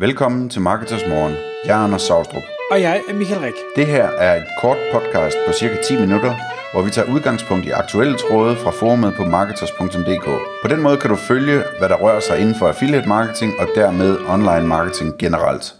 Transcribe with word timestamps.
Velkommen 0.00 0.50
til 0.50 0.60
Marketers 0.60 1.06
Morgen. 1.08 1.34
Jeg 1.64 1.80
er 1.80 1.84
Anders 1.84 2.02
Saustrup. 2.02 2.42
Og 2.70 2.80
jeg 2.80 3.02
er 3.08 3.14
Michael 3.14 3.40
Rik. 3.40 3.54
Det 3.76 3.86
her 3.86 4.04
er 4.04 4.36
et 4.36 4.48
kort 4.60 4.76
podcast 4.92 5.36
på 5.46 5.52
cirka 5.52 5.82
10 5.82 6.00
minutter, 6.00 6.34
hvor 6.72 6.82
vi 6.82 6.90
tager 6.90 7.12
udgangspunkt 7.14 7.66
i 7.66 7.70
aktuelle 7.70 8.16
tråde 8.18 8.56
fra 8.56 8.70
forumet 8.70 9.14
på 9.16 9.24
marketers.dk. 9.24 10.24
På 10.62 10.68
den 10.68 10.82
måde 10.82 10.96
kan 10.96 11.10
du 11.10 11.16
følge, 11.16 11.62
hvad 11.78 11.88
der 11.88 11.96
rører 11.96 12.20
sig 12.20 12.40
inden 12.40 12.54
for 12.54 12.68
affiliate 12.68 13.08
marketing 13.08 13.52
og 13.58 13.68
dermed 13.74 14.18
online 14.28 14.66
marketing 14.66 15.18
generelt. 15.18 15.74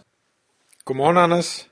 Godmorgen, 0.85 1.17
Anders. 1.17 1.69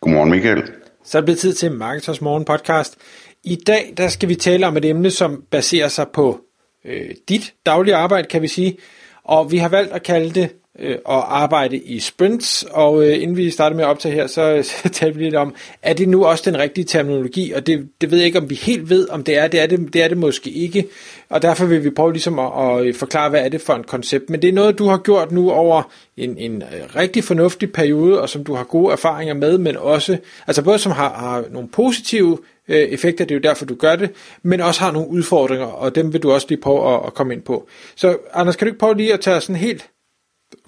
Godmorgen, 0.00 0.30
Michael. 0.30 0.62
Så 1.04 1.18
er 1.18 1.20
det 1.20 1.26
blevet 1.26 1.40
tid 1.40 1.54
til 1.54 1.72
Marketers 1.72 2.20
Morgen 2.20 2.44
podcast. 2.44 2.96
I 3.44 3.56
dag 3.56 3.94
der 3.96 4.08
skal 4.08 4.28
vi 4.28 4.34
tale 4.34 4.66
om 4.66 4.76
et 4.76 4.84
emne, 4.84 5.10
som 5.10 5.44
baserer 5.50 5.88
sig 5.88 6.06
på 6.14 6.40
øh, 6.84 7.10
dit 7.28 7.54
daglige 7.66 7.96
arbejde, 7.96 8.28
kan 8.28 8.42
vi 8.42 8.48
sige. 8.48 8.78
Og 9.24 9.52
vi 9.52 9.58
har 9.58 9.68
valgt 9.68 9.92
at 9.92 10.02
kalde 10.02 10.30
det 10.40 10.61
øh, 10.78 10.96
arbejde 11.06 11.76
i 11.76 12.00
sprints, 12.00 12.64
og 12.70 13.08
øh, 13.08 13.22
inden 13.22 13.36
vi 13.36 13.50
starter 13.50 13.76
med 13.76 13.84
at 13.84 13.90
optage 13.90 14.14
her, 14.14 14.26
så, 14.26 14.58
så 14.82 14.88
taler 14.88 15.14
vi 15.14 15.24
lidt 15.24 15.34
om, 15.34 15.54
er 15.82 15.92
det 15.92 16.08
nu 16.08 16.24
også 16.24 16.50
den 16.50 16.58
rigtige 16.58 16.84
terminologi, 16.84 17.52
og 17.52 17.66
det, 17.66 17.88
det 18.00 18.10
ved 18.10 18.18
jeg 18.18 18.26
ikke, 18.26 18.38
om 18.38 18.50
vi 18.50 18.54
helt 18.54 18.90
ved, 18.90 19.08
om 19.08 19.24
det 19.24 19.38
er, 19.38 19.48
det 19.48 19.60
er 19.60 19.66
det, 19.66 19.92
det 19.92 20.02
er 20.02 20.08
det 20.08 20.18
måske 20.18 20.50
ikke, 20.50 20.86
og 21.28 21.42
derfor 21.42 21.66
vil 21.66 21.84
vi 21.84 21.90
prøve 21.90 22.12
ligesom 22.12 22.38
at, 22.38 22.50
at 22.56 22.86
øh, 22.86 22.94
forklare, 22.94 23.30
hvad 23.30 23.44
er 23.44 23.48
det 23.48 23.60
for 23.60 23.74
et 23.74 23.86
koncept, 23.86 24.30
men 24.30 24.42
det 24.42 24.48
er 24.48 24.52
noget, 24.52 24.78
du 24.78 24.86
har 24.86 24.98
gjort 24.98 25.32
nu 25.32 25.50
over 25.50 25.92
en, 26.16 26.38
en 26.38 26.62
øh, 26.62 26.96
rigtig 26.96 27.24
fornuftig 27.24 27.72
periode, 27.72 28.20
og 28.20 28.28
som 28.28 28.44
du 28.44 28.54
har 28.54 28.64
gode 28.64 28.92
erfaringer 28.92 29.34
med, 29.34 29.58
men 29.58 29.76
også, 29.76 30.18
altså 30.46 30.62
både 30.62 30.78
som 30.78 30.92
har, 30.92 31.14
har 31.14 31.44
nogle 31.50 31.68
positive 31.68 32.38
øh, 32.68 32.76
effekter, 32.76 33.24
det 33.24 33.34
er 33.34 33.38
jo 33.38 33.42
derfor, 33.42 33.64
du 33.64 33.74
gør 33.74 33.96
det, 33.96 34.10
men 34.42 34.60
også 34.60 34.80
har 34.80 34.92
nogle 34.92 35.08
udfordringer, 35.08 35.66
og 35.66 35.94
dem 35.94 36.12
vil 36.12 36.22
du 36.22 36.32
også 36.32 36.46
lige 36.50 36.60
prøve 36.60 36.94
at, 36.94 37.00
at 37.06 37.14
komme 37.14 37.34
ind 37.34 37.42
på. 37.42 37.68
Så 37.94 38.16
Anders, 38.34 38.56
kan 38.56 38.66
du 38.66 38.68
ikke 38.68 38.78
prøve 38.78 38.96
lige 38.96 39.12
at 39.12 39.20
tage 39.20 39.40
sådan 39.40 39.56
helt 39.56 39.88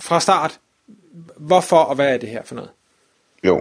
fra 0.01 0.21
start, 0.21 0.59
hvorfor 1.37 1.77
og 1.77 1.95
hvad 1.95 2.15
er 2.15 2.19
det 2.19 2.29
her 2.29 2.43
for 2.45 2.55
noget? 2.55 2.71
Jo, 3.47 3.61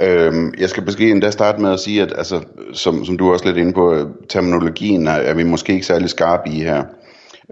øhm, 0.00 0.54
jeg 0.58 0.70
skal 0.70 0.84
måske 0.84 1.10
endda 1.10 1.30
starte 1.30 1.60
med 1.60 1.72
at 1.72 1.80
sige, 1.80 2.02
at 2.02 2.12
altså, 2.16 2.40
som, 2.72 3.04
som 3.04 3.18
du 3.18 3.32
også 3.32 3.44
lidt 3.44 3.56
inde 3.56 3.72
på, 3.72 3.94
øh, 3.94 4.06
terminologien 4.28 5.06
er, 5.06 5.12
er 5.12 5.34
vi 5.34 5.42
måske 5.42 5.72
ikke 5.72 5.86
særlig 5.86 6.10
skarpe 6.10 6.50
i 6.50 6.60
her. 6.60 6.84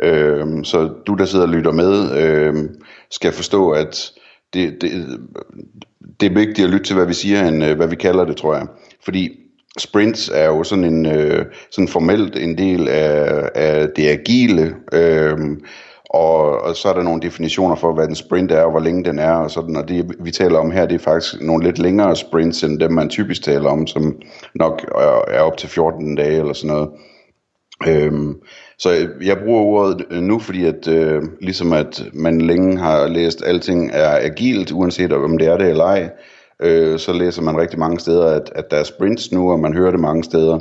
Øhm, 0.02 0.64
så 0.64 0.91
du, 1.06 1.14
der 1.14 1.25
sidder 1.25 1.44
og 1.44 1.50
lytter 1.50 1.72
med, 1.72 2.19
øhm, 2.19 2.69
skal 3.10 3.33
forstå, 3.33 3.70
at 3.70 4.12
det, 4.55 4.77
det, 4.80 5.20
det 6.20 6.27
er 6.27 6.34
vigtigt 6.34 6.64
at 6.64 6.70
lytte 6.70 6.86
til, 6.86 6.97
hvad 6.97 7.06
vi 7.06 7.14
siger, 7.14 7.48
end 7.48 7.64
øh, 7.64 7.77
hvad 7.77 7.88
vi 7.88 7.97
kalder 7.97 8.25
det, 8.25 8.36
tror 8.36 8.55
jeg. 8.55 8.66
Fordi 9.05 9.41
sprints 9.78 10.30
er 10.34 10.44
jo 10.44 10.64
sådan 10.64 10.84
en 10.84 11.06
øh, 11.06 11.47
sådan 11.70 11.88
formelt 11.88 12.36
en 12.36 12.58
del 12.58 12.88
af, 12.88 13.50
af 13.55 13.88
det 13.97 14.08
agile, 14.08 14.75
øh, 14.92 15.38
og, 16.11 16.61
og 16.62 16.77
så 16.77 16.89
er 16.89 16.92
der 16.92 17.03
nogle 17.03 17.22
definitioner 17.22 17.77
for, 17.77 17.94
hvad 17.94 18.08
en 18.08 18.14
sprint 18.14 18.53
er, 18.53 18.62
og 18.62 18.70
hvor 18.70 18.80
længe 18.80 19.05
den 19.05 19.19
er, 19.19 19.33
og 19.33 19.50
sådan, 19.50 19.77
og 19.77 19.89
det 19.89 20.16
vi 20.20 20.30
taler 20.30 20.58
om 20.58 20.70
her, 20.70 20.86
det 20.86 20.94
er 20.94 21.05
faktisk 21.05 21.42
nogle 21.42 21.64
lidt 21.64 21.78
længere 21.78 22.16
sprints, 22.16 22.62
end 22.62 22.78
dem 22.78 22.92
man 22.92 23.08
typisk 23.08 23.42
taler 23.42 23.70
om, 23.70 23.86
som 23.86 24.20
nok 24.55 24.84
er 25.28 25.41
op 25.41 25.56
til 25.56 25.69
14 25.69 26.14
dage, 26.14 26.38
eller 26.38 26.53
sådan 26.53 26.77
noget. 26.77 26.91
Øhm, 27.88 28.34
så 28.78 29.08
jeg 29.22 29.38
bruger 29.44 29.62
ordet 29.62 30.22
nu, 30.22 30.38
fordi 30.38 30.64
at 30.64 30.88
øh, 30.88 31.22
ligesom 31.41 31.72
at 31.72 32.05
man 32.12 32.41
længe 32.41 32.78
har 32.78 33.06
læst, 33.06 33.42
at 33.42 33.48
alting 33.48 33.91
er 33.92 34.19
agilt, 34.20 34.72
uanset 34.72 35.12
om 35.12 35.38
det 35.38 35.47
er 35.47 35.56
det 35.56 35.70
eller 35.70 35.84
ej, 35.84 36.11
øh, 36.62 36.98
så 36.98 37.12
læser 37.12 37.42
man 37.42 37.58
rigtig 37.58 37.78
mange 37.78 38.00
steder, 38.00 38.27
at, 38.27 38.53
at 38.55 38.70
der 38.70 38.77
er 38.77 38.84
sprints 38.84 39.33
nu, 39.33 39.53
og 39.53 39.61
man 39.61 39.75
hører 39.75 39.91
det 39.91 40.00
mange 40.00 40.25
steder. 40.25 40.58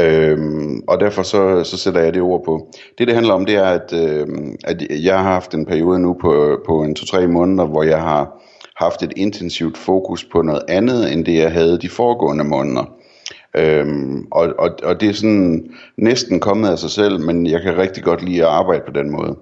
Øhm, 0.00 0.82
og 0.88 1.00
derfor 1.00 1.22
så, 1.22 1.64
så 1.64 1.76
sætter 1.76 2.00
jeg 2.00 2.14
det 2.14 2.22
ord 2.22 2.44
på. 2.44 2.68
Det 2.98 3.06
det 3.06 3.14
handler 3.14 3.34
om, 3.34 3.46
det 3.46 3.54
er, 3.54 3.64
at, 3.64 3.92
øhm, 3.92 4.56
at 4.64 4.82
jeg 4.90 5.18
har 5.18 5.32
haft 5.32 5.54
en 5.54 5.66
periode 5.66 5.98
nu 5.98 6.16
på, 6.20 6.58
på 6.66 6.82
en 6.82 6.94
to-tre 6.94 7.26
måneder, 7.26 7.66
hvor 7.66 7.82
jeg 7.82 8.02
har 8.02 8.42
haft 8.76 9.02
et 9.02 9.12
intensivt 9.16 9.78
fokus 9.78 10.24
på 10.24 10.42
noget 10.42 10.62
andet, 10.68 11.12
end 11.12 11.24
det 11.24 11.34
jeg 11.34 11.52
havde 11.52 11.78
de 11.78 11.88
foregående 11.88 12.44
måneder. 12.44 12.84
Øhm, 13.56 14.26
og, 14.30 14.54
og, 14.58 14.70
og 14.82 15.00
det 15.00 15.08
er 15.08 15.12
sådan 15.12 15.70
næsten 15.96 16.40
kommet 16.40 16.68
af 16.68 16.78
sig 16.78 16.90
selv, 16.90 17.20
men 17.20 17.46
jeg 17.46 17.62
kan 17.62 17.78
rigtig 17.78 18.02
godt 18.02 18.24
lide 18.24 18.42
at 18.42 18.48
arbejde 18.48 18.82
på 18.86 18.92
den 18.92 19.10
måde. 19.10 19.36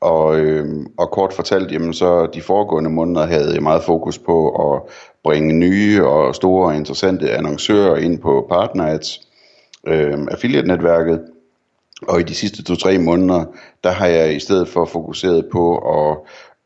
Og, 0.00 0.38
øhm, 0.38 0.86
og 0.98 1.10
kort 1.10 1.32
fortalt, 1.32 1.72
jamen 1.72 1.94
så 1.94 2.26
de 2.34 2.42
foregående 2.42 2.90
måneder 2.90 3.26
havde 3.26 3.54
jeg 3.54 3.62
meget 3.62 3.82
fokus 3.82 4.18
på 4.18 4.48
at 4.48 4.82
bringe 5.24 5.52
nye 5.52 6.06
og 6.06 6.34
store 6.34 6.66
og 6.66 6.76
interessante 6.76 7.30
annoncører 7.30 7.96
ind 7.96 8.18
på 8.18 8.46
PartnerAds, 8.50 9.25
øh, 9.86 10.18
affiliate-netværket. 10.30 11.20
Og 12.02 12.20
i 12.20 12.22
de 12.22 12.34
sidste 12.34 12.62
to-tre 12.62 12.98
måneder, 12.98 13.44
der 13.84 13.90
har 13.90 14.06
jeg 14.06 14.36
i 14.36 14.40
stedet 14.40 14.68
for 14.68 14.84
fokuseret 14.84 15.46
på 15.52 15.78
at 15.78 16.16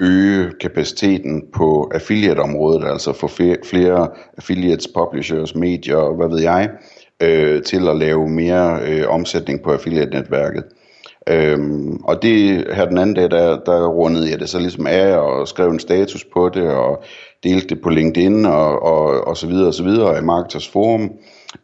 øge 0.00 0.50
kapaciteten 0.60 1.44
på 1.53 1.91
affiliate-området, 1.94 2.91
altså 2.91 3.12
få 3.12 3.28
flere 3.64 4.08
affiliates, 4.36 4.88
publishers, 4.94 5.54
medier 5.54 5.97
og 5.97 6.16
hvad 6.16 6.28
ved 6.28 6.41
jeg, 6.41 6.70
øh, 7.22 7.62
til 7.62 7.88
at 7.88 7.97
lave 7.97 8.28
mere 8.28 8.81
øh, 8.82 9.08
omsætning 9.08 9.62
på 9.62 9.72
affiliate-netværket. 9.72 10.64
Øhm, 11.28 11.97
og 12.04 12.22
det 12.22 12.64
her 12.75 12.84
den 12.84 12.98
anden 12.98 13.16
dag, 13.16 13.31
der, 13.31 13.58
der 13.58 13.87
rundede 13.87 14.31
jeg 14.31 14.41
det 14.41 14.48
så 14.48 14.58
ligesom 14.58 14.87
af 14.87 15.16
og 15.16 15.48
skrev 15.48 15.69
en 15.70 15.81
status 15.81 16.25
på 16.25 16.48
det 16.48 16.70
og 16.70 17.02
delte 17.44 17.69
det 17.69 17.82
på 17.82 17.88
LinkedIn 17.88 18.44
og, 18.44 18.82
og, 18.82 19.26
og 19.26 19.37
så 19.37 19.47
videre 19.47 19.66
og 19.66 19.75
så 19.75 19.82
videre 19.82 20.19
i 20.19 20.22
Marketers 20.22 20.69
Forum 20.69 21.12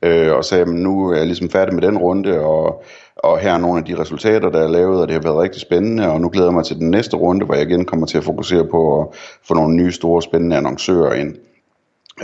øh, 0.03 0.33
og 0.33 0.45
sagde, 0.45 0.63
at 0.63 0.69
nu 0.69 1.11
er 1.11 1.17
jeg 1.17 1.27
ligesom 1.27 1.51
færdig 1.51 1.75
med 1.75 1.83
den 1.83 1.99
runde 1.99 2.41
og, 2.41 2.85
og 3.17 3.39
her 3.39 3.53
er 3.53 3.59
nogle 3.59 3.79
af 3.79 3.85
de 3.85 4.01
resultater, 4.01 4.51
der 4.51 4.63
er 4.63 4.69
lavet, 4.69 5.01
og 5.01 5.09
det 5.09 5.15
har 5.15 5.23
været 5.23 5.43
rigtig 5.43 5.61
spændende, 5.61 6.09
og 6.09 6.21
nu 6.21 6.29
glæder 6.29 6.49
jeg 6.49 6.55
mig 6.55 6.65
til 6.65 6.77
den 6.77 6.91
næste 6.91 7.17
runde, 7.17 7.47
hvor 7.47 7.55
jeg 7.55 7.71
igen 7.71 7.85
kommer 7.85 8.07
til 8.07 8.19
at 8.19 8.25
fokusere 8.25 8.67
på 8.67 9.01
at 9.01 9.07
få 9.49 9.55
nogle 9.55 9.77
nye 9.77 9.93
store 9.93 10.23
spændende 10.23 10.57
annoncører 10.57 11.15
ind. 11.15 11.37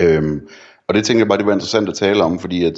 Øhm, 0.00 0.49
og 0.89 0.95
det 0.95 1.05
tænker 1.05 1.21
jeg 1.21 1.28
bare, 1.28 1.39
det 1.39 1.47
var 1.47 1.53
interessant 1.53 1.89
at 1.89 1.95
tale 1.95 2.25
om, 2.25 2.39
fordi 2.39 2.65
at 2.65 2.75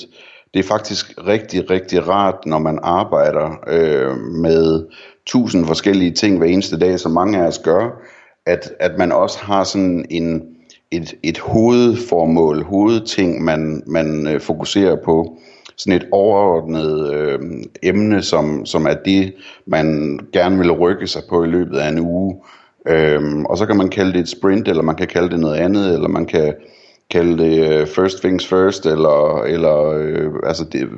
det 0.55 0.61
er 0.61 0.69
faktisk 0.69 1.15
rigtig, 1.27 1.71
rigtig 1.71 2.09
rart, 2.09 2.47
når 2.47 2.59
man 2.59 2.79
arbejder 2.83 3.51
øh, 3.67 4.17
med 4.17 4.87
tusind 5.27 5.67
forskellige 5.67 6.11
ting 6.11 6.39
hver 6.39 6.47
eneste 6.47 6.79
dag, 6.79 7.01
som 7.01 7.13
mange 7.13 7.39
af 7.39 7.47
os 7.47 7.59
gør, 7.59 8.01
at, 8.47 8.73
at 8.81 8.99
man 8.99 9.13
også 9.13 9.39
har 9.39 9.65
sådan 9.65 10.05
en, 10.11 10.54
et, 10.97 11.15
et 11.23 11.39
hovedformål, 11.39 12.63
hovedting, 12.63 13.45
man, 13.45 13.83
man 13.87 14.27
øh, 14.27 14.41
fokuserer 14.41 14.97
på. 15.05 15.39
Sådan 15.77 16.01
et 16.01 16.09
overordnet 16.13 17.15
øh, 17.15 17.39
emne, 17.83 18.23
som, 18.23 18.67
som 18.67 18.87
er 18.87 18.95
det, 19.05 19.35
man 19.67 20.19
gerne 20.33 20.59
vil 20.59 20.73
rykke 20.73 21.07
sig 21.07 21.23
på 21.29 21.45
i 21.45 21.47
løbet 21.47 21.79
af 21.79 21.89
en 21.89 21.99
uge. 21.99 22.37
Øhm, 22.89 23.45
og 23.45 23.59
så 23.59 23.67
kan 23.67 23.77
man 23.77 23.89
kalde 23.89 24.13
det 24.13 24.21
et 24.21 24.29
sprint, 24.29 24.69
eller 24.69 24.83
man 24.83 24.97
kan 24.97 25.07
kalde 25.07 25.31
det 25.31 25.41
noget 25.41 25.57
andet, 25.57 25.95
eller 25.95 26.09
man 26.09 26.27
kan 26.27 26.55
kalde 27.11 27.39
det 27.45 27.83
uh, 27.83 27.89
first 27.89 28.21
things 28.21 28.47
first, 28.47 28.87
eller, 28.87 29.43
eller 29.43 29.91
øh, 29.91 30.33
altså 30.47 30.65
det, 30.65 30.89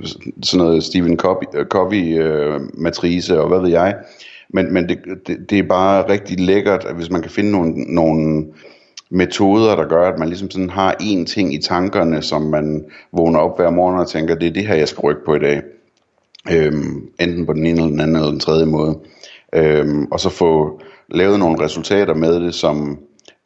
sådan 0.43 0.67
noget 0.67 0.85
Stephen 0.85 1.17
Covey, 1.17 1.47
øh, 1.55 1.67
Covey 1.67 2.23
øh, 2.23 2.61
matrice, 2.75 3.41
og 3.41 3.49
hvad 3.49 3.61
ved 3.61 3.71
jeg. 3.71 3.95
Men, 4.49 4.75
men 4.75 4.89
det, 4.89 4.99
det, 5.27 5.51
det 5.51 5.59
er 5.59 5.63
bare 5.63 6.09
rigtig 6.09 6.41
lækkert, 6.41 6.85
at 6.85 6.95
hvis 6.95 7.11
man 7.11 7.23
kan 7.23 7.31
finde 7.31 7.51
nogle, 7.51 7.73
nogle 7.95 8.47
metoder, 9.11 9.77
der 9.77 9.89
gør, 9.89 10.09
at 10.09 10.19
man 10.19 10.29
ligesom 10.29 10.51
sådan 10.51 10.71
har 10.71 10.97
én 11.03 11.25
ting 11.25 11.55
i 11.55 11.59
tankerne, 11.59 12.23
som 12.23 12.43
man 12.43 12.85
vågner 13.13 13.39
op 13.39 13.57
hver 13.57 13.71
morgen 13.71 13.99
og 13.99 14.09
tænker, 14.09 14.35
det 14.35 14.49
er 14.49 14.53
det 14.53 14.67
her, 14.67 14.75
jeg 14.75 14.89
skal 14.89 15.01
rykke 15.01 15.25
på 15.27 15.35
i 15.35 15.39
dag. 15.39 15.63
Øhm, 16.51 17.09
enten 17.21 17.47
på 17.47 17.53
den 17.53 17.67
ene 17.67 17.77
eller 17.77 17.91
den 17.91 18.01
anden 18.01 18.17
eller 18.17 18.31
den 18.31 18.41
tredje 18.41 18.67
måde. 18.67 18.99
Øhm, 19.53 20.05
og 20.05 20.21
så 20.21 20.31
få 20.31 20.81
lavet 21.09 21.39
nogle 21.39 21.65
resultater 21.65 22.15
med 22.15 22.41
det, 22.41 22.55
som 22.55 22.99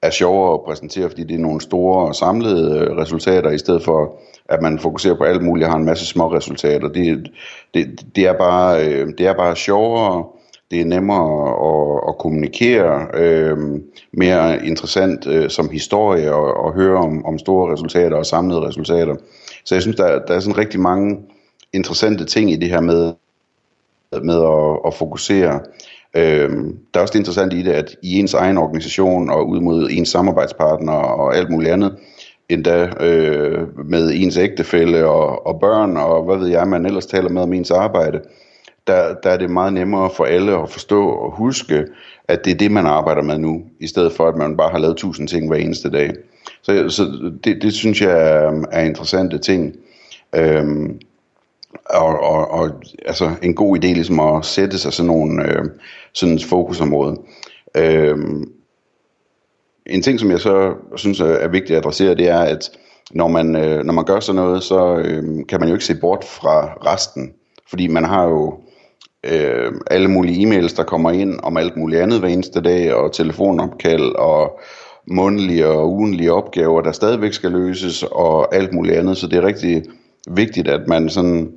er 0.02 0.10
sjovere 0.10 0.54
at 0.54 0.60
præsentere, 0.64 1.08
fordi 1.08 1.24
det 1.24 1.34
er 1.34 1.38
nogle 1.38 1.60
store 1.60 2.08
og 2.08 2.14
samlede 2.14 2.78
øh, 2.78 2.96
resultater, 2.96 3.50
i 3.50 3.58
stedet 3.58 3.82
for 3.82 4.20
at 4.48 4.62
man 4.62 4.78
fokuserer 4.78 5.14
på 5.14 5.24
alt 5.24 5.42
muligt 5.42 5.64
og 5.64 5.72
har 5.72 5.78
en 5.78 5.84
masse 5.84 6.06
små 6.06 6.32
resultater. 6.32 6.88
Det, 6.88 7.30
det, 7.74 8.06
det, 8.16 8.26
er, 8.26 8.32
bare, 8.38 8.86
øh, 8.86 9.08
det 9.18 9.26
er 9.26 9.34
bare 9.34 9.56
sjovere, 9.56 10.24
det 10.70 10.80
er 10.80 10.84
nemmere 10.84 11.50
at, 11.50 12.08
at 12.08 12.18
kommunikere, 12.18 13.06
øh, 13.14 13.58
mere 14.12 14.66
interessant 14.66 15.26
øh, 15.26 15.50
som 15.50 15.68
historie 15.68 16.34
og, 16.34 16.64
og 16.64 16.74
høre 16.74 16.98
om, 16.98 17.24
om 17.24 17.38
store 17.38 17.72
resultater 17.72 18.16
og 18.16 18.26
samlede 18.26 18.66
resultater. 18.66 19.16
Så 19.64 19.74
jeg 19.74 19.82
synes, 19.82 19.96
der, 19.96 20.18
der 20.26 20.34
er 20.34 20.40
sådan 20.40 20.58
rigtig 20.58 20.80
mange 20.80 21.18
interessante 21.72 22.24
ting 22.24 22.52
i 22.52 22.56
det 22.56 22.68
her 22.68 22.80
med, 22.80 23.12
med 24.22 24.42
at, 24.42 24.78
at 24.86 24.94
fokusere. 24.94 25.60
Øh, 26.16 26.50
der 26.94 27.00
er 27.00 27.00
også 27.00 27.12
det 27.12 27.18
interessante 27.18 27.56
i 27.56 27.62
det, 27.62 27.72
at 27.72 27.96
i 28.02 28.18
ens 28.18 28.34
egen 28.34 28.58
organisation 28.58 29.30
og 29.30 29.48
ud 29.48 29.60
mod 29.60 29.88
ens 29.90 30.08
samarbejdspartner 30.08 30.92
og 30.92 31.36
alt 31.36 31.50
muligt 31.50 31.72
andet, 31.72 31.96
endda 32.48 32.90
øh, 33.00 33.86
med 33.88 34.10
ens 34.14 34.36
ægtefælle 34.36 35.06
og, 35.06 35.46
og 35.46 35.60
børn 35.60 35.96
og 35.96 36.24
hvad 36.24 36.36
ved 36.36 36.48
jeg, 36.48 36.68
man 36.68 36.86
ellers 36.86 37.06
taler 37.06 37.28
med 37.28 37.42
om 37.42 37.52
ens 37.52 37.70
arbejde, 37.70 38.20
der, 38.90 39.14
der 39.14 39.30
er 39.30 39.36
det 39.36 39.50
meget 39.50 39.72
nemmere 39.72 40.10
for 40.16 40.24
alle 40.24 40.62
at 40.62 40.70
forstå 40.70 41.08
og 41.08 41.36
huske, 41.36 41.86
at 42.28 42.44
det 42.44 42.50
er 42.50 42.58
det, 42.58 42.70
man 42.70 42.86
arbejder 42.86 43.22
med 43.22 43.38
nu, 43.38 43.62
i 43.80 43.86
stedet 43.86 44.12
for 44.12 44.28
at 44.28 44.36
man 44.36 44.56
bare 44.56 44.70
har 44.70 44.78
lavet 44.78 44.96
tusind 44.96 45.28
ting 45.28 45.48
hver 45.48 45.56
eneste 45.56 45.90
dag. 45.90 46.10
Så, 46.62 46.88
så 46.88 47.32
det, 47.44 47.62
det 47.62 47.72
synes 47.72 48.00
jeg 48.02 48.10
er, 48.10 48.64
er 48.72 48.84
interessante 48.84 49.38
ting. 49.38 49.76
Øhm, 50.34 51.00
og, 51.84 52.20
og, 52.20 52.50
og 52.50 52.70
altså 53.06 53.30
en 53.42 53.54
god 53.54 53.76
idé 53.76 53.86
ligesom 53.86 54.20
at 54.20 54.44
sætte 54.44 54.78
sig 54.78 54.92
sådan 54.92 55.06
nogle 55.06 55.44
øh, 55.44 55.64
sådan 56.12 56.34
et 56.34 56.44
fokusområde. 56.44 57.16
Øhm, 57.76 58.52
en 59.86 60.02
ting, 60.02 60.20
som 60.20 60.30
jeg 60.30 60.40
så 60.40 60.74
synes 60.96 61.20
er 61.20 61.48
vigtigt 61.48 61.76
at 61.76 61.84
adressere, 61.84 62.14
det 62.14 62.28
er, 62.28 62.40
at 62.40 62.70
når 63.10 63.28
man, 63.28 63.56
øh, 63.56 63.84
når 63.84 63.92
man 63.92 64.04
gør 64.04 64.20
sådan 64.20 64.42
noget, 64.42 64.62
så 64.62 64.96
øh, 64.96 65.24
kan 65.48 65.60
man 65.60 65.68
jo 65.68 65.74
ikke 65.74 65.84
se 65.84 66.00
bort 66.00 66.24
fra 66.24 66.66
resten. 66.86 67.32
Fordi 67.70 67.86
man 67.86 68.04
har 68.04 68.24
jo 68.24 68.58
øh, 69.26 69.72
alle 69.90 70.08
mulige 70.08 70.46
e-mails, 70.46 70.76
der 70.76 70.82
kommer 70.82 71.10
ind 71.10 71.40
om 71.42 71.56
alt 71.56 71.76
muligt 71.76 72.02
andet 72.02 72.20
hver 72.20 72.28
eneste 72.28 72.60
dag, 72.60 72.94
og 72.94 73.12
telefonopkald, 73.12 74.14
og 74.14 74.60
mundlige 75.06 75.66
og 75.66 75.92
ugenlige 75.92 76.32
opgaver, 76.32 76.80
der 76.82 76.92
stadigvæk 76.92 77.32
skal 77.32 77.50
løses, 77.50 78.02
og 78.02 78.54
alt 78.54 78.72
muligt 78.72 78.96
andet. 78.96 79.16
Så 79.16 79.26
det 79.26 79.38
er 79.38 79.46
rigtig 79.46 79.82
vigtigt, 80.30 80.68
at 80.68 80.88
man 80.88 81.08
sådan 81.08 81.52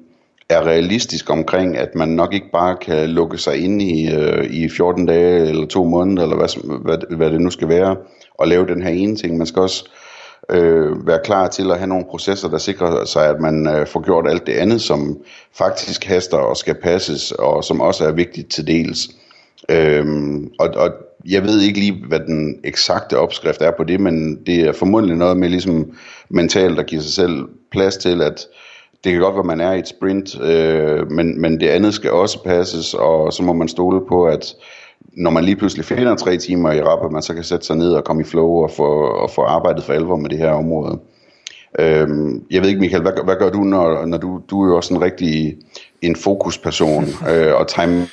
er 0.49 0.61
realistisk 0.67 1.29
omkring, 1.29 1.77
at 1.77 1.95
man 1.95 2.09
nok 2.09 2.33
ikke 2.33 2.51
bare 2.51 2.75
kan 2.75 3.09
lukke 3.09 3.37
sig 3.37 3.57
ind 3.57 3.81
i, 3.81 4.15
øh, 4.15 4.45
i 4.45 4.69
14 4.69 5.05
dage 5.05 5.49
eller 5.49 5.65
to 5.65 5.83
måneder, 5.83 6.23
eller 6.23 6.35
hvad, 6.35 6.79
hvad, 6.79 7.17
hvad 7.17 7.31
det 7.31 7.41
nu 7.41 7.49
skal 7.49 7.69
være, 7.69 7.95
og 8.33 8.47
lave 8.47 8.67
den 8.67 8.81
her 8.81 8.89
ene 8.89 9.15
ting. 9.15 9.37
Man 9.37 9.47
skal 9.47 9.61
også 9.61 9.85
øh, 9.85 10.02
øh, 10.49 11.07
være 11.07 11.19
klar 11.23 11.47
til 11.47 11.71
at 11.71 11.77
have 11.77 11.87
nogle 11.87 12.05
processer, 12.09 12.49
der 12.49 12.57
sikrer 12.57 13.05
sig, 13.05 13.29
at 13.29 13.39
man 13.39 13.67
øh, 13.67 13.87
får 13.87 14.01
gjort 14.01 14.27
alt 14.27 14.47
det 14.47 14.53
andet, 14.53 14.81
som 14.81 15.17
faktisk 15.57 16.05
haster 16.05 16.37
og 16.37 16.57
skal 16.57 16.75
passes, 16.75 17.31
og 17.31 17.63
som 17.63 17.81
også 17.81 18.05
er 18.05 18.11
vigtigt 18.11 18.51
til 18.51 18.67
dels. 18.67 19.09
Øh, 19.69 20.05
og, 20.59 20.69
og 20.75 20.91
jeg 21.29 21.43
ved 21.43 21.61
ikke 21.61 21.79
lige, 21.79 22.05
hvad 22.07 22.19
den 22.19 22.59
eksakte 22.63 23.17
opskrift 23.17 23.61
er 23.61 23.71
på 23.77 23.83
det, 23.83 23.99
men 23.99 24.45
det 24.45 24.59
er 24.59 24.71
formodentlig 24.71 25.17
noget 25.17 25.37
med 25.37 25.49
ligesom 25.49 25.91
mentalt 26.29 26.79
at 26.79 26.85
give 26.85 27.01
sig 27.01 27.13
selv 27.13 27.45
plads 27.71 27.97
til, 27.97 28.21
at 28.21 28.47
det 29.03 29.11
kan 29.11 29.21
godt 29.21 29.33
være, 29.33 29.39
at 29.39 29.57
man 29.57 29.61
er 29.61 29.73
i 29.73 29.79
et 29.79 29.87
sprint, 29.87 30.41
øh, 30.41 31.11
men, 31.11 31.41
men 31.41 31.59
det 31.59 31.67
andet 31.67 31.93
skal 31.93 32.11
også 32.11 32.43
passes, 32.43 32.93
og 32.93 33.33
så 33.33 33.43
må 33.43 33.53
man 33.53 33.67
stole 33.67 34.01
på, 34.07 34.25
at 34.25 34.55
når 35.17 35.31
man 35.31 35.43
lige 35.43 35.55
pludselig 35.55 35.85
finder 35.85 36.15
tre 36.15 36.37
timer 36.37 36.71
i 36.71 36.81
rap, 36.81 37.05
at 37.05 37.11
man 37.11 37.21
så 37.21 37.33
kan 37.33 37.43
sætte 37.43 37.65
sig 37.65 37.75
ned 37.75 37.93
og 37.93 38.03
komme 38.03 38.21
i 38.21 38.25
flow 38.25 38.63
og 38.63 38.71
få, 38.71 39.03
og 39.03 39.29
få 39.31 39.41
arbejdet 39.41 39.83
for 39.83 39.93
alvor 39.93 40.15
med 40.15 40.29
det 40.29 40.37
her 40.37 40.51
område. 40.51 40.99
Øhm, 41.79 42.45
jeg 42.51 42.61
ved 42.61 42.69
ikke, 42.69 42.81
Michael, 42.81 43.01
hvad, 43.01 43.11
hvad 43.23 43.35
gør 43.35 43.49
du, 43.49 43.63
når, 43.63 44.05
når 44.05 44.17
du, 44.17 44.41
du 44.49 44.63
er 44.63 44.67
jo 44.67 44.75
også 44.75 44.93
en 44.93 45.01
rigtig 45.01 45.57
en 46.01 46.15
fokusperson 46.15 47.03
øh, 47.31 47.53
og 47.55 47.67
time 47.67 48.07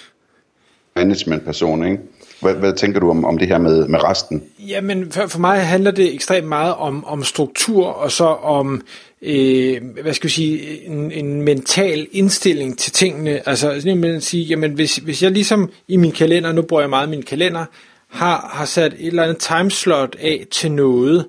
management 0.96 1.44
person, 1.44 1.84
ikke? 1.84 2.02
Hvad, 2.40 2.54
hvad 2.54 2.72
tænker 2.72 3.00
du 3.00 3.10
om, 3.10 3.24
om 3.24 3.38
det 3.38 3.48
her 3.48 3.58
med, 3.58 3.88
med 3.88 4.04
resten? 4.04 4.42
Jamen, 4.58 5.12
for, 5.12 5.26
for 5.26 5.38
mig 5.38 5.66
handler 5.66 5.90
det 5.90 6.14
ekstremt 6.14 6.48
meget 6.48 6.74
om, 6.74 7.04
om 7.04 7.24
struktur, 7.24 7.86
og 7.86 8.12
så 8.12 8.24
om, 8.24 8.82
øh, 9.22 9.80
hvad 10.02 10.14
skal 10.14 10.28
vi 10.28 10.32
sige, 10.32 10.86
en, 10.86 11.12
en 11.12 11.42
mental 11.42 12.06
indstilling 12.12 12.78
til 12.78 12.92
tingene. 12.92 13.48
Altså, 13.48 13.80
sådan 13.80 14.04
at 14.04 14.22
sige, 14.22 14.44
jamen, 14.44 14.72
hvis, 14.72 14.96
hvis 14.96 15.22
jeg 15.22 15.30
ligesom 15.30 15.70
i 15.88 15.96
min 15.96 16.12
kalender, 16.12 16.52
nu 16.52 16.62
bruger 16.62 16.82
jeg 16.82 16.90
meget 16.90 17.08
min 17.08 17.22
kalender, 17.22 17.64
har, 18.08 18.50
har 18.52 18.64
sat 18.64 18.92
et 18.92 19.06
eller 19.06 19.22
andet 19.22 19.38
timeslot 19.38 20.16
af 20.20 20.46
til 20.52 20.72
noget, 20.72 21.26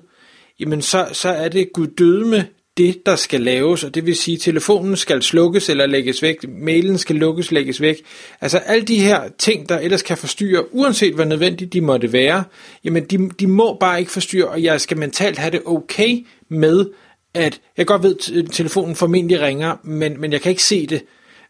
jamen 0.60 0.82
så, 0.82 1.08
så 1.12 1.28
er 1.28 1.48
det 1.48 1.72
guddødme 1.74 2.46
det, 2.76 3.06
der 3.06 3.16
skal 3.16 3.40
laves, 3.40 3.84
og 3.84 3.94
det 3.94 4.06
vil 4.06 4.16
sige, 4.16 4.34
at 4.34 4.40
telefonen 4.40 4.96
skal 4.96 5.22
slukkes 5.22 5.68
eller 5.68 5.86
lægges 5.86 6.22
væk, 6.22 6.48
mailen 6.48 6.98
skal 6.98 7.16
lukkes, 7.16 7.52
lægges 7.52 7.80
væk. 7.80 7.96
Altså 8.40 8.58
alle 8.58 8.84
de 8.84 9.00
her 9.00 9.22
ting, 9.38 9.68
der 9.68 9.78
ellers 9.78 10.02
kan 10.02 10.16
forstyrre, 10.16 10.74
uanset 10.74 11.14
hvor 11.14 11.24
nødvendigt 11.24 11.72
de 11.72 11.80
måtte 11.80 12.12
være, 12.12 12.44
jamen 12.84 13.04
de, 13.04 13.30
de 13.40 13.46
må 13.46 13.76
bare 13.80 14.00
ikke 14.00 14.12
forstyrre, 14.12 14.48
og 14.48 14.62
jeg 14.62 14.80
skal 14.80 14.98
mentalt 14.98 15.38
have 15.38 15.50
det 15.50 15.62
okay 15.66 16.26
med, 16.48 16.86
at 17.34 17.60
jeg 17.76 17.86
godt 17.86 18.02
ved, 18.02 18.16
at 18.44 18.50
telefonen 18.52 18.96
formentlig 18.96 19.40
ringer, 19.40 19.76
men, 19.84 20.20
men 20.20 20.32
jeg 20.32 20.40
kan 20.40 20.50
ikke 20.50 20.64
se 20.64 20.86
det, 20.86 21.02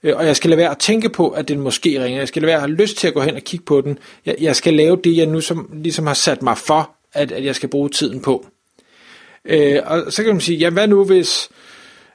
øh, 0.03 0.17
og 0.17 0.27
jeg 0.27 0.37
skal 0.37 0.51
lade 0.51 0.59
være 0.59 0.71
at 0.71 0.79
tænke 0.79 1.09
på, 1.09 1.29
at 1.29 1.49
den 1.49 1.61
måske 1.61 2.05
ringer. 2.05 2.19
Jeg 2.19 2.29
skal 2.29 2.43
lade 2.43 2.47
være 2.47 2.57
at 2.57 2.63
have 2.63 2.75
lyst 2.75 2.97
til 2.97 3.09
at 3.09 3.15
gå 3.15 3.21
hen 3.21 3.35
og 3.35 3.43
kigge 3.43 3.65
på 3.65 3.81
den. 3.81 3.99
Jeg, 4.27 4.37
jeg 4.41 4.57
skal 4.57 4.75
lave 4.75 4.99
det, 5.05 5.17
jeg 5.17 5.27
nu 5.27 5.41
som, 5.41 5.71
ligesom 5.75 6.07
har 6.07 6.15
sat 6.15 6.43
mig 6.43 6.59
for, 6.59 6.91
at, 7.13 7.33
at 7.33 7.45
jeg 7.45 7.55
skal 7.55 7.69
bruge 7.69 7.89
tiden 7.89 8.21
på. 8.21 8.47
Øh, 9.49 9.79
og 9.85 10.13
så 10.13 10.23
kan 10.23 10.33
man 10.33 10.41
sige, 10.41 10.59
jamen 10.59 10.75
hvad 10.75 10.89
nu 10.89 11.05
hvis, 11.05 11.49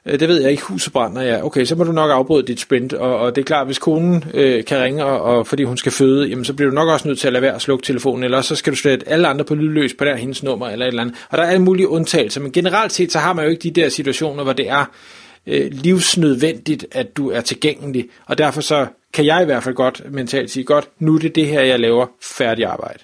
øh, 0.06 0.20
det 0.20 0.28
ved 0.28 0.40
jeg 0.40 0.50
ikke, 0.50 0.62
huset 0.62 0.92
brænder, 0.92 1.22
ja, 1.22 1.44
okay, 1.44 1.64
så 1.64 1.76
må 1.76 1.84
du 1.84 1.92
nok 1.92 2.10
afbryde 2.10 2.46
dit 2.46 2.60
sprint, 2.60 2.92
og, 2.92 3.18
og 3.18 3.36
det 3.36 3.42
er 3.42 3.44
klart, 3.44 3.66
hvis 3.66 3.78
konen 3.78 4.24
øh, 4.34 4.64
kan 4.64 4.82
ringe, 4.82 5.04
og, 5.04 5.20
og 5.20 5.46
fordi 5.46 5.64
hun 5.64 5.76
skal 5.76 5.92
føde, 5.92 6.28
jamen 6.28 6.44
så 6.44 6.54
bliver 6.54 6.70
du 6.70 6.74
nok 6.74 6.88
også 6.88 7.08
nødt 7.08 7.18
til 7.18 7.26
at 7.26 7.32
lade 7.32 7.42
være 7.42 7.54
at 7.54 7.60
slukke 7.60 7.84
telefonen, 7.84 8.24
eller 8.24 8.40
så 8.40 8.56
skal 8.56 8.72
du 8.72 8.76
slette 8.76 9.08
alle 9.08 9.28
andre 9.28 9.44
på 9.44 9.54
lydløs 9.54 9.94
på 9.94 10.04
der 10.04 10.16
hendes 10.16 10.42
nummer, 10.42 10.68
eller 10.68 10.86
et 10.86 10.88
eller 10.88 11.02
andet. 11.02 11.16
Og 11.30 11.38
der 11.38 11.44
er 11.44 11.48
alle 11.48 11.62
mulige 11.62 11.88
undtagelser, 11.88 12.40
men 12.40 12.52
generelt 12.52 12.92
set, 12.92 13.12
så 13.12 13.18
har 13.18 13.32
man 13.32 13.44
jo 13.44 13.50
ikke 13.50 13.62
de 13.62 13.80
der 13.80 13.88
situationer, 13.88 14.42
hvor 14.44 14.52
det 14.52 14.68
er 14.68 14.84
øh, 15.46 15.70
livsnødvendigt, 15.70 16.86
at 16.92 17.16
du 17.16 17.30
er 17.30 17.40
tilgængelig, 17.40 18.08
og 18.26 18.38
derfor 18.38 18.60
så 18.60 18.86
kan 19.12 19.24
jeg 19.24 19.42
i 19.42 19.44
hvert 19.44 19.62
fald 19.62 19.74
godt 19.74 20.02
mentalt 20.12 20.50
sige, 20.50 20.64
godt, 20.64 20.88
nu 20.98 21.14
er 21.14 21.18
det 21.18 21.34
det 21.34 21.46
her, 21.46 21.60
jeg 21.60 21.80
laver, 21.80 22.06
færdig 22.22 22.64
arbejde. 22.64 22.98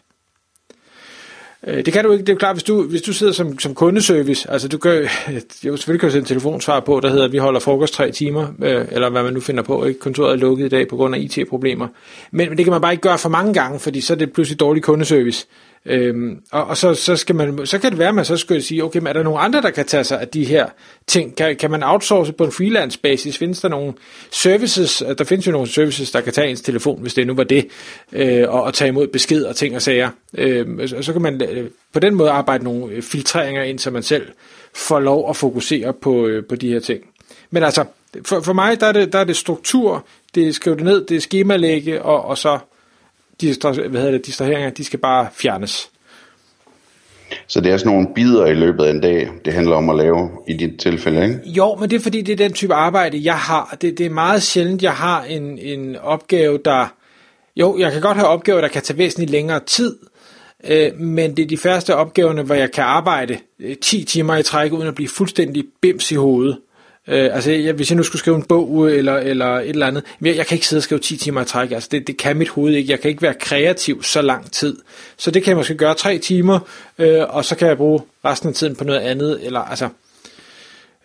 Øh, 1.66 1.84
det 1.84 1.92
kan 1.92 2.04
du 2.04 2.12
ikke. 2.12 2.22
Det 2.22 2.28
er 2.28 2.32
jo 2.32 2.38
klart, 2.38 2.54
hvis 2.56 2.62
du, 2.62 2.82
hvis 2.82 3.02
du 3.02 3.12
sidder 3.12 3.32
som, 3.32 3.58
som 3.58 3.74
kundeservice, 3.74 4.50
altså 4.50 4.68
du 4.68 4.78
gør, 4.78 5.00
jo 5.66 5.76
selvfølgelig 5.76 6.00
kan 6.00 6.08
du 6.08 6.12
sætte 6.12 6.18
en 6.18 6.24
telefonsvar 6.24 6.80
på, 6.80 7.00
der 7.00 7.08
hedder, 7.08 7.24
at 7.24 7.32
vi 7.32 7.38
holder 7.38 7.60
frokost 7.60 7.94
tre 7.94 8.10
timer, 8.10 8.46
øh, 8.62 8.84
eller 8.90 9.10
hvad 9.10 9.22
man 9.22 9.32
nu 9.32 9.40
finder 9.40 9.62
på, 9.62 9.84
ikke? 9.84 10.00
kontoret 10.00 10.32
er 10.32 10.36
lukket 10.36 10.66
i 10.66 10.68
dag 10.68 10.88
på 10.88 10.96
grund 10.96 11.14
af 11.14 11.18
IT-problemer. 11.18 11.88
Men, 12.30 12.48
men 12.48 12.58
det 12.58 12.64
kan 12.64 12.72
man 12.72 12.80
bare 12.80 12.92
ikke 12.92 13.02
gøre 13.02 13.18
for 13.18 13.28
mange 13.28 13.54
gange, 13.54 13.80
fordi 13.80 14.00
så 14.00 14.12
er 14.12 14.16
det 14.16 14.32
pludselig 14.32 14.60
dårlig 14.60 14.82
kundeservice. 14.82 15.46
Øhm, 15.86 16.40
og, 16.52 16.64
og 16.64 16.76
så, 16.76 16.94
så, 16.94 17.16
skal 17.16 17.34
man, 17.34 17.66
så 17.66 17.78
kan 17.78 17.90
det 17.90 17.98
være, 17.98 18.08
at 18.08 18.14
man 18.14 18.24
så 18.24 18.36
skal 18.36 18.62
sige, 18.62 18.84
okay, 18.84 18.98
men 18.98 19.06
er 19.06 19.12
der 19.12 19.22
nogen 19.22 19.38
andre, 19.42 19.62
der 19.62 19.70
kan 19.70 19.86
tage 19.86 20.04
sig 20.04 20.20
af 20.20 20.28
de 20.28 20.44
her 20.44 20.66
ting? 21.06 21.36
Kan, 21.36 21.56
kan 21.56 21.70
man 21.70 21.82
outsource 21.82 22.32
på 22.32 22.44
en 22.44 22.52
freelance 22.52 22.98
basis? 22.98 23.38
Findes 23.38 23.60
der 23.60 23.68
nogle 23.68 23.92
services? 24.30 25.02
Øh, 25.02 25.18
der 25.18 25.24
findes 25.24 25.46
jo 25.46 25.52
nogle 25.52 25.68
services, 25.68 26.10
der 26.10 26.20
kan 26.20 26.32
tage 26.32 26.50
ens 26.50 26.60
telefon, 26.60 27.00
hvis 27.00 27.14
det 27.14 27.26
nu 27.26 27.34
var 27.34 27.44
det, 27.44 27.66
øh, 28.12 28.48
og, 28.48 28.62
og 28.62 28.74
tage 28.74 28.88
imod 28.88 29.06
besked 29.06 29.44
og 29.44 29.56
ting 29.56 29.74
og 29.76 29.82
sager. 29.82 30.10
Øh, 30.38 30.88
så, 30.88 31.02
så 31.02 31.12
kan 31.12 31.22
man 31.22 31.42
øh, 31.42 31.70
på 31.92 32.00
den 32.00 32.14
måde 32.14 32.30
arbejde 32.30 32.64
nogle 32.64 32.94
øh, 32.94 33.02
filtreringer 33.02 33.62
ind, 33.62 33.78
så 33.78 33.90
man 33.90 34.02
selv 34.02 34.26
får 34.74 35.00
lov 35.00 35.30
at 35.30 35.36
fokusere 35.36 35.92
på, 35.92 36.26
øh, 36.26 36.44
på 36.44 36.56
de 36.56 36.68
her 36.68 36.80
ting. 36.80 37.00
Men 37.50 37.62
altså, 37.62 37.84
for, 38.24 38.40
for 38.40 38.52
mig, 38.52 38.80
der 38.80 38.86
er, 38.86 38.92
det, 38.92 39.12
der 39.12 39.18
er 39.18 39.24
det 39.24 39.36
struktur, 39.36 40.06
det 40.34 40.48
er 40.48 40.52
skrive 40.52 40.76
det 40.76 40.84
ned, 40.84 41.06
det 41.06 41.16
er 41.16 41.20
skemalægge, 41.20 42.02
og, 42.02 42.24
og 42.24 42.38
så 42.38 42.58
distra, 43.40 43.72
hvad 43.72 44.00
hedder 44.00 44.10
det, 44.10 44.26
distraheringer, 44.26 44.70
de 44.70 44.84
skal 44.84 44.98
bare 44.98 45.28
fjernes. 45.32 45.90
Så 47.46 47.60
det 47.60 47.72
er 47.72 47.76
sådan 47.76 47.92
nogle 47.92 48.08
bidder 48.14 48.46
i 48.46 48.54
løbet 48.54 48.84
af 48.84 48.90
en 48.90 49.00
dag, 49.00 49.28
det 49.44 49.52
handler 49.52 49.76
om 49.76 49.90
at 49.90 49.96
lave 49.96 50.30
i 50.48 50.52
dit 50.52 50.80
tilfælde, 50.80 51.22
ikke? 51.22 51.40
Jo, 51.46 51.74
men 51.74 51.90
det 51.90 51.96
er 51.96 52.00
fordi, 52.00 52.20
det 52.20 52.32
er 52.32 52.36
den 52.36 52.52
type 52.52 52.74
arbejde, 52.74 53.20
jeg 53.24 53.38
har. 53.38 53.76
Det, 53.80 53.98
det 53.98 54.06
er 54.06 54.10
meget 54.10 54.42
sjældent, 54.42 54.82
jeg 54.82 54.92
har 54.92 55.24
en, 55.24 55.58
en 55.58 55.96
opgave, 55.96 56.58
der... 56.64 56.94
Jo, 57.56 57.78
jeg 57.78 57.92
kan 57.92 58.00
godt 58.00 58.16
have 58.16 58.28
opgaver, 58.28 58.60
der 58.60 58.68
kan 58.68 58.82
tage 58.82 58.98
væsentligt 58.98 59.30
længere 59.30 59.60
tid, 59.60 59.96
øh, 60.64 61.00
men 61.00 61.36
det 61.36 61.42
er 61.42 61.46
de 61.46 61.56
første 61.56 61.96
opgaverne, 61.96 62.42
hvor 62.42 62.54
jeg 62.54 62.72
kan 62.72 62.84
arbejde 62.84 63.38
10 63.82 64.00
øh, 64.00 64.06
timer 64.06 64.36
i 64.36 64.42
træk, 64.42 64.72
uden 64.72 64.88
at 64.88 64.94
blive 64.94 65.08
fuldstændig 65.08 65.64
bims 65.80 66.10
i 66.10 66.14
hovedet. 66.14 66.58
Øh, 67.08 67.34
altså, 67.34 67.50
jeg, 67.50 67.72
hvis 67.72 67.90
jeg 67.90 67.96
nu 67.96 68.02
skulle 68.02 68.20
skrive 68.20 68.36
en 68.36 68.42
bog 68.42 68.92
eller, 68.92 69.16
eller 69.16 69.46
et 69.46 69.68
eller 69.68 69.86
andet, 69.86 70.04
jeg, 70.22 70.36
jeg 70.36 70.46
kan 70.46 70.56
ikke 70.56 70.66
sidde 70.66 70.80
og 70.80 70.82
skrive 70.82 71.00
10 71.00 71.16
timer 71.16 71.40
i 71.42 71.44
træk. 71.44 71.70
Altså, 71.70 71.88
det, 71.92 72.06
det 72.06 72.16
kan 72.16 72.36
mit 72.36 72.48
hoved 72.48 72.72
ikke. 72.72 72.90
Jeg 72.90 73.00
kan 73.00 73.08
ikke 73.08 73.22
være 73.22 73.34
kreativ 73.34 74.02
så 74.02 74.22
lang 74.22 74.52
tid. 74.52 74.76
Så 75.16 75.30
det 75.30 75.42
kan 75.42 75.50
jeg 75.50 75.56
måske 75.56 75.74
gøre 75.74 75.94
3 75.94 76.18
timer, 76.18 76.58
øh, 76.98 77.22
og 77.28 77.44
så 77.44 77.56
kan 77.56 77.68
jeg 77.68 77.76
bruge 77.76 78.00
resten 78.24 78.48
af 78.48 78.54
tiden 78.54 78.76
på 78.76 78.84
noget 78.84 79.00
andet. 79.00 79.40
Eller, 79.42 79.60
altså, 79.60 79.88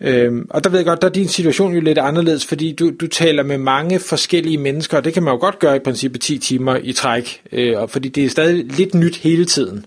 øh, 0.01 0.45
og 0.49 0.63
der 0.63 0.69
ved 0.69 0.79
jeg 0.79 0.85
godt, 0.85 1.01
der 1.01 1.07
er 1.07 1.11
din 1.11 1.27
situation 1.27 1.73
jo 1.73 1.81
lidt 1.81 1.97
anderledes, 1.97 2.45
fordi 2.45 2.71
du, 2.71 2.91
du 3.01 3.07
taler 3.07 3.43
med 3.43 3.57
mange 3.57 3.99
forskellige 3.99 4.57
mennesker, 4.57 4.97
og 4.97 5.03
det 5.03 5.13
kan 5.13 5.23
man 5.23 5.33
jo 5.33 5.39
godt 5.39 5.59
gøre 5.59 5.75
i 5.75 5.79
princippet 5.79 6.21
10 6.21 6.37
timer 6.37 6.75
i 6.83 6.93
træk, 6.93 7.41
øh, 7.51 7.81
og 7.81 7.89
fordi 7.89 8.09
det 8.09 8.25
er 8.25 8.29
stadig 8.29 8.65
lidt 8.65 8.93
nyt 8.93 9.17
hele 9.17 9.45
tiden. 9.45 9.85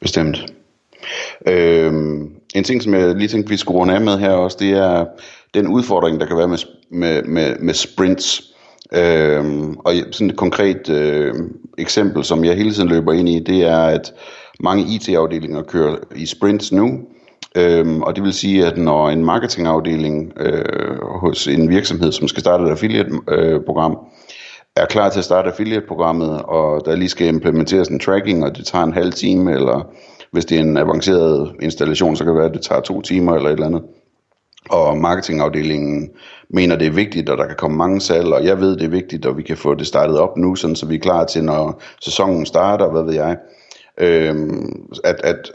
Bestemt. 0.00 0.52
Øhm, 1.46 2.35
en 2.56 2.64
ting, 2.64 2.82
som 2.82 2.94
jeg 2.94 3.14
lige 3.14 3.28
tænkte, 3.28 3.50
vi 3.50 3.56
skulle 3.56 3.78
runde 3.78 3.94
af 3.94 4.00
med 4.00 4.18
her 4.18 4.30
også, 4.30 4.56
det 4.60 4.70
er 4.70 5.04
den 5.54 5.68
udfordring, 5.68 6.20
der 6.20 6.26
kan 6.26 6.36
være 6.36 6.48
med, 6.48 6.58
med, 6.90 7.22
med, 7.22 7.56
med 7.60 7.74
sprints. 7.74 8.42
Øhm, 8.92 9.76
og 9.76 9.92
sådan 10.10 10.30
et 10.30 10.36
konkret 10.36 10.88
øh, 10.88 11.34
eksempel, 11.78 12.24
som 12.24 12.44
jeg 12.44 12.56
hele 12.56 12.72
tiden 12.72 12.88
løber 12.88 13.12
ind 13.12 13.28
i, 13.28 13.40
det 13.40 13.62
er, 13.62 13.78
at 13.78 14.14
mange 14.60 14.84
IT-afdelinger 14.94 15.62
kører 15.62 15.96
i 16.16 16.26
sprints 16.26 16.72
nu. 16.72 16.98
Øhm, 17.56 18.02
og 18.02 18.16
det 18.16 18.24
vil 18.24 18.32
sige, 18.32 18.66
at 18.66 18.78
når 18.78 19.10
en 19.10 19.24
marketingafdeling 19.24 20.32
øh, 20.36 20.98
hos 21.02 21.48
en 21.48 21.70
virksomhed, 21.70 22.12
som 22.12 22.28
skal 22.28 22.40
starte 22.40 22.64
et 22.64 22.70
affiliate-program, 22.70 23.92
øh, 23.92 23.98
er 24.76 24.86
klar 24.86 25.10
til 25.10 25.18
at 25.18 25.24
starte 25.24 25.50
affiliate-programmet, 25.50 26.42
og 26.42 26.82
der 26.84 26.96
lige 26.96 27.08
skal 27.08 27.26
implementeres 27.26 27.88
en 27.88 28.00
tracking, 28.00 28.44
og 28.44 28.56
det 28.56 28.66
tager 28.66 28.84
en 28.84 28.92
halv 28.92 29.12
time, 29.12 29.52
eller 29.52 29.90
hvis 30.32 30.44
det 30.44 30.56
er 30.56 30.62
en 30.62 30.76
avanceret 30.76 31.52
installation, 31.62 32.16
så 32.16 32.24
kan 32.24 32.32
det 32.32 32.38
være, 32.38 32.48
at 32.48 32.54
det 32.54 32.62
tager 32.62 32.80
to 32.80 33.02
timer 33.02 33.34
eller 33.34 33.48
et 33.48 33.52
eller 33.52 33.66
andet. 33.66 33.82
Og 34.70 34.96
marketingafdelingen 34.96 36.10
mener, 36.50 36.76
det 36.76 36.86
er 36.86 36.90
vigtigt, 36.92 37.28
og 37.28 37.38
der 37.38 37.46
kan 37.46 37.56
komme 37.56 37.76
mange 37.76 38.00
salg, 38.00 38.26
og 38.32 38.44
jeg 38.44 38.60
ved, 38.60 38.76
det 38.76 38.84
er 38.84 38.88
vigtigt, 38.88 39.26
og 39.26 39.36
vi 39.36 39.42
kan 39.42 39.56
få 39.56 39.74
det 39.74 39.86
startet 39.86 40.18
op 40.18 40.36
nu, 40.36 40.54
sådan, 40.54 40.76
så 40.76 40.86
vi 40.86 40.94
er 40.94 41.00
klar 41.00 41.24
til, 41.24 41.44
når 41.44 41.82
sæsonen 42.00 42.46
starter, 42.46 42.90
hvad 42.90 43.02
ved 43.02 43.14
jeg, 43.14 43.36
øhm, 43.98 44.88
at, 45.04 45.20
at 45.24 45.52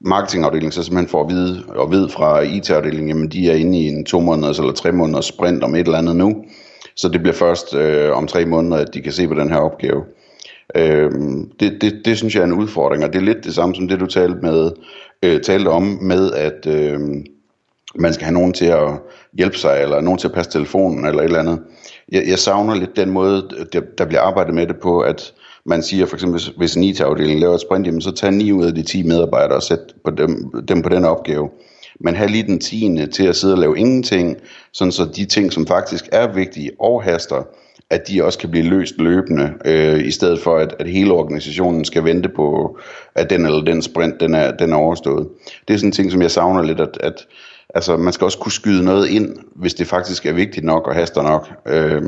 marketingafdelingen 0.00 0.72
så 0.72 0.82
simpelthen 0.82 1.08
får 1.08 1.24
at 1.24 1.30
vide, 1.30 1.62
og 1.68 1.90
ved 1.90 2.08
fra 2.08 2.40
IT-afdelingen, 2.40 3.08
jamen 3.08 3.28
de 3.28 3.50
er 3.50 3.54
inde 3.54 3.78
i 3.78 3.88
en 3.88 4.04
to 4.04 4.20
måneders 4.20 4.58
eller 4.58 4.72
tre 4.72 4.92
måneders 4.92 5.26
sprint 5.26 5.64
om 5.64 5.74
et 5.74 5.80
eller 5.86 5.98
andet 5.98 6.16
nu, 6.16 6.44
så 6.96 7.08
det 7.08 7.20
bliver 7.20 7.34
først 7.34 7.74
øh, 7.74 8.16
om 8.16 8.26
tre 8.26 8.44
måneder, 8.44 8.76
at 8.76 8.94
de 8.94 9.00
kan 9.00 9.12
se 9.12 9.28
på 9.28 9.34
den 9.34 9.50
her 9.50 9.58
opgave. 9.58 10.04
Øh, 10.74 11.10
det, 11.60 11.82
det, 11.82 12.02
det 12.04 12.16
synes 12.16 12.34
jeg 12.34 12.40
er 12.40 12.44
en 12.44 12.52
udfordring, 12.52 13.04
og 13.04 13.12
det 13.12 13.18
er 13.18 13.24
lidt 13.24 13.44
det 13.44 13.54
samme 13.54 13.74
som 13.74 13.88
det, 13.88 14.00
du 14.00 14.06
talte, 14.06 14.38
med, 14.42 14.70
øh, 15.22 15.40
talte 15.40 15.68
om 15.68 15.82
med, 15.82 16.32
at 16.32 16.66
øh, 16.66 17.00
man 17.94 18.14
skal 18.14 18.24
have 18.24 18.34
nogen 18.34 18.52
til 18.52 18.66
at 18.66 18.88
hjælpe 19.32 19.58
sig, 19.58 19.82
eller 19.82 20.00
nogen 20.00 20.18
til 20.18 20.28
at 20.28 20.34
passe 20.34 20.50
telefonen, 20.50 21.06
eller 21.06 21.20
et 21.20 21.24
eller 21.24 21.38
andet. 21.38 21.60
Jeg, 22.12 22.22
jeg 22.28 22.38
savner 22.38 22.74
lidt 22.74 22.96
den 22.96 23.10
måde, 23.10 23.66
der, 23.72 23.80
der 23.98 24.04
bliver 24.04 24.20
arbejdet 24.20 24.54
med 24.54 24.66
det 24.66 24.76
på, 24.76 25.00
at 25.00 25.32
man 25.64 25.82
siger 25.82 26.06
for 26.06 26.16
eksempel, 26.16 26.40
hvis 26.56 26.74
en 26.74 26.82
IT-afdeling 26.82 27.40
laver 27.40 27.54
et 27.54 27.60
sprint, 27.60 27.86
jamen, 27.86 28.00
så 28.00 28.10
tag 28.10 28.32
9 28.32 28.52
ud 28.52 28.66
af 28.66 28.74
de 28.74 28.82
10 28.82 29.02
medarbejdere 29.02 29.56
og 29.56 29.62
sæt 29.62 29.78
på 30.04 30.10
dem, 30.10 30.50
dem 30.68 30.82
på 30.82 30.88
den 30.88 31.04
opgave. 31.04 31.50
Men 32.00 32.16
have 32.16 32.30
lige 32.30 32.46
den 32.46 32.60
tiende 32.60 33.06
til 33.06 33.26
at 33.26 33.36
sidde 33.36 33.54
og 33.54 33.58
lave 33.58 33.78
ingenting, 33.78 34.36
sådan 34.72 34.92
så 34.92 35.04
de 35.16 35.24
ting, 35.24 35.52
som 35.52 35.66
faktisk 35.66 36.08
er 36.12 36.32
vigtige 36.32 36.70
og 36.80 37.02
haster, 37.02 37.42
at 37.90 38.08
de 38.08 38.24
også 38.24 38.38
kan 38.38 38.50
blive 38.50 38.64
løst 38.64 38.94
løbende, 38.98 39.52
øh, 39.64 40.04
i 40.04 40.10
stedet 40.10 40.40
for 40.40 40.56
at, 40.56 40.74
at 40.78 40.88
hele 40.88 41.12
organisationen 41.12 41.84
skal 41.84 42.04
vente 42.04 42.28
på, 42.28 42.78
at 43.14 43.30
den 43.30 43.46
eller 43.46 43.64
den 43.64 43.82
sprint, 43.82 44.20
den 44.20 44.34
er, 44.34 44.50
den 44.50 44.72
er 44.72 44.76
overstået. 44.76 45.28
Det 45.68 45.74
er 45.74 45.78
sådan 45.78 45.88
en 45.88 45.92
ting, 45.92 46.12
som 46.12 46.22
jeg 46.22 46.30
savner 46.30 46.62
lidt, 46.62 46.80
at, 46.80 46.98
at 47.00 47.26
altså, 47.74 47.96
man 47.96 48.12
skal 48.12 48.24
også 48.24 48.38
kunne 48.38 48.52
skyde 48.52 48.84
noget 48.84 49.08
ind, 49.08 49.36
hvis 49.54 49.74
det 49.74 49.86
faktisk 49.86 50.26
er 50.26 50.32
vigtigt 50.32 50.66
nok 50.66 50.86
og 50.86 50.94
haster 50.94 51.22
nok. 51.22 51.48
Øh, 51.66 52.02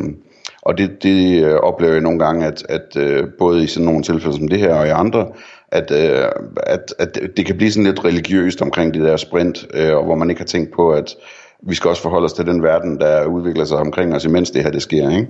og 0.63 0.79
det, 0.79 1.03
det 1.03 1.45
øh, 1.45 1.55
oplever 1.55 1.93
jeg 1.93 2.03
nogle 2.03 2.19
gange, 2.19 2.47
at, 2.47 2.67
at 2.69 2.97
øh, 2.97 3.25
både 3.39 3.65
i 3.65 3.67
sådan 3.67 3.87
nogle 3.87 4.03
tilfælde 4.03 4.37
som 4.37 4.49
det 4.49 4.59
her 4.59 4.75
og 4.75 4.87
i 4.87 4.91
andre, 4.91 5.27
at, 5.69 5.91
øh, 5.91 6.29
at, 6.57 6.95
at 6.99 7.19
det 7.37 7.47
kan 7.47 7.57
blive 7.57 7.73
sådan 7.73 7.87
lidt 7.87 8.05
religiøst 8.05 8.63
omkring 8.63 8.95
det 8.95 9.03
der 9.03 9.17
sprint, 9.17 9.67
øh, 9.75 9.97
og 9.97 10.05
hvor 10.05 10.15
man 10.15 10.31
ikke 10.31 10.41
har 10.41 10.47
tænkt 10.47 10.73
på, 10.73 10.91
at 10.91 11.15
vi 11.63 11.75
skal 11.75 11.89
også 11.89 12.03
forholde 12.03 12.25
os 12.25 12.33
til 12.33 12.47
den 12.47 12.63
verden, 12.63 12.99
der 12.99 13.27
udvikler 13.27 13.65
sig 13.65 13.79
omkring 13.79 14.15
os, 14.15 14.25
imens 14.25 14.51
det 14.51 14.63
her 14.63 14.71
det 14.71 14.83
sker. 14.83 15.11
Ikke? 15.11 15.29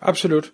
Absolut. 0.00 0.52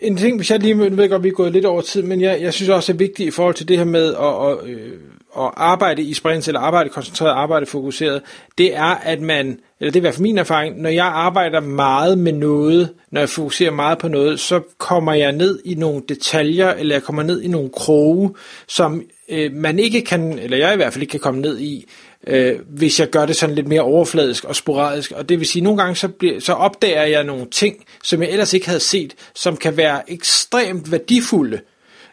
En 0.00 0.16
ting, 0.16 0.36
hvis 0.36 0.50
jeg 0.50 0.60
lige 0.60 0.74
nu 0.74 0.96
ved 0.96 1.08
godt, 1.08 1.22
vi 1.22 1.28
er 1.28 1.32
gået 1.32 1.52
lidt 1.52 1.64
over 1.64 1.80
tid, 1.80 2.02
men 2.02 2.20
jeg, 2.20 2.42
jeg 2.42 2.54
synes 2.54 2.68
også, 2.68 2.92
det 2.92 2.96
er 2.96 3.04
vigtigt 3.06 3.28
i 3.28 3.30
forhold 3.30 3.54
til 3.54 3.68
det 3.68 3.78
her 3.78 3.84
med 3.84 4.14
at, 4.14 4.50
at, 4.50 4.70
øh, 4.70 4.92
at 5.38 5.50
arbejde 5.56 6.02
i 6.02 6.14
sprints, 6.14 6.48
eller 6.48 6.60
arbejde 6.60 6.90
koncentreret, 6.90 7.32
arbejde 7.32 7.66
fokuseret, 7.66 8.22
det 8.58 8.76
er, 8.76 8.82
at 8.82 9.20
man, 9.20 9.46
eller 9.80 9.92
det 9.92 9.96
er 9.96 10.00
i 10.00 10.00
hvert 10.00 10.14
fald 10.14 10.22
min 10.22 10.38
erfaring, 10.38 10.80
når 10.80 10.90
jeg 10.90 11.06
arbejder 11.06 11.60
meget 11.60 12.18
med 12.18 12.32
noget, 12.32 12.88
når 13.10 13.20
jeg 13.20 13.28
fokuserer 13.28 13.70
meget 13.70 13.98
på 13.98 14.08
noget, 14.08 14.40
så 14.40 14.60
kommer 14.78 15.12
jeg 15.12 15.32
ned 15.32 15.60
i 15.64 15.74
nogle 15.74 16.02
detaljer, 16.08 16.74
eller 16.74 16.94
jeg 16.94 17.02
kommer 17.02 17.22
ned 17.22 17.42
i 17.42 17.48
nogle 17.48 17.70
kroge, 17.70 18.34
som 18.68 19.02
øh, 19.28 19.52
man 19.52 19.78
ikke 19.78 20.00
kan, 20.00 20.38
eller 20.38 20.56
jeg 20.56 20.72
i 20.72 20.76
hvert 20.76 20.92
fald 20.92 21.02
ikke 21.02 21.10
kan 21.10 21.20
komme 21.20 21.40
ned 21.40 21.58
i, 21.58 21.86
øh, 22.26 22.58
hvis 22.68 23.00
jeg 23.00 23.10
gør 23.10 23.26
det 23.26 23.36
sådan 23.36 23.54
lidt 23.54 23.68
mere 23.68 23.80
overfladisk 23.80 24.44
og 24.44 24.56
sporadisk. 24.56 25.12
Og 25.12 25.28
det 25.28 25.38
vil 25.38 25.46
sige, 25.46 25.60
at 25.60 25.64
nogle 25.64 25.82
gange 25.82 25.96
så, 25.96 26.08
bliver, 26.08 26.40
så 26.40 26.52
opdager 26.52 27.02
jeg 27.02 27.24
nogle 27.24 27.46
ting, 27.50 27.84
som 28.02 28.22
jeg 28.22 28.30
ellers 28.30 28.54
ikke 28.54 28.66
havde 28.66 28.80
set, 28.80 29.14
som 29.34 29.56
kan 29.56 29.76
være 29.76 30.10
ekstremt 30.10 30.92
værdifulde. 30.92 31.60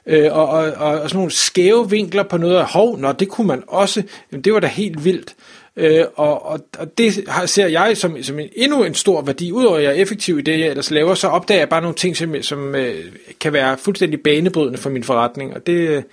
Øh, 0.05 0.29
og, 0.31 0.49
og, 0.49 0.63
og, 0.63 1.01
og 1.01 1.09
sådan 1.09 1.17
nogle 1.17 1.31
skæve 1.31 1.89
vinkler 1.89 2.23
på 2.23 2.37
noget 2.37 2.55
af, 2.55 2.65
hov, 2.65 2.97
nå, 2.97 3.11
det 3.11 3.29
kunne 3.29 3.47
man 3.47 3.63
også, 3.67 4.03
jamen, 4.31 4.43
det 4.43 4.53
var 4.53 4.59
da 4.59 4.67
helt 4.67 5.05
vildt. 5.05 5.35
Øh, 5.75 6.05
og, 6.15 6.45
og, 6.45 6.59
og 6.79 6.97
det 6.97 7.13
ser 7.45 7.67
jeg 7.67 7.97
som, 7.97 8.23
som 8.23 8.39
en, 8.39 8.49
endnu 8.55 8.83
en 8.83 8.93
stor 8.93 9.21
værdi, 9.21 9.51
udover 9.51 9.77
at 9.77 9.83
jeg 9.83 9.89
er 9.89 10.01
effektiv 10.01 10.39
i 10.39 10.41
det, 10.41 10.59
jeg 10.59 10.67
ellers 10.67 10.91
laver, 10.91 11.13
så 11.13 11.27
opdager 11.27 11.59
jeg 11.59 11.69
bare 11.69 11.81
nogle 11.81 11.95
ting, 11.95 12.17
som, 12.17 12.35
som 12.41 12.75
øh, 12.75 12.95
kan 13.39 13.53
være 13.53 13.77
fuldstændig 13.77 14.19
banebrydende 14.21 14.77
for 14.77 14.89
min 14.89 15.03
forretning, 15.03 15.53
og 15.53 15.67
det, 15.67 16.05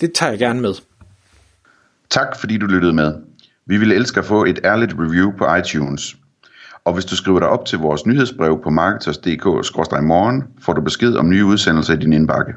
det 0.00 0.12
tager 0.12 0.30
jeg 0.30 0.38
gerne 0.38 0.60
med. 0.60 0.74
Tak 2.10 2.40
fordi 2.40 2.58
du 2.58 2.66
lyttede 2.66 2.92
med. 2.92 3.14
Vi 3.66 3.76
ville 3.76 3.94
elske 3.94 4.20
at 4.20 4.26
få 4.26 4.44
et 4.44 4.60
ærligt 4.64 4.94
review 4.98 5.32
på 5.38 5.54
iTunes. 5.54 6.16
Og 6.84 6.94
hvis 6.94 7.04
du 7.04 7.16
skriver 7.16 7.38
dig 7.38 7.48
op 7.48 7.66
til 7.66 7.78
vores 7.78 8.06
nyhedsbrev 8.06 8.60
på 8.62 8.70
marketers.dk-morgen, 8.70 10.44
får 10.62 10.72
du 10.72 10.80
besked 10.80 11.14
om 11.14 11.28
nye 11.28 11.44
udsendelser 11.44 11.94
i 11.94 11.96
din 11.96 12.12
indbakke. 12.12 12.52